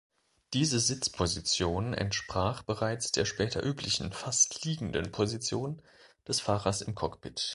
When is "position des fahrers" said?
5.11-6.81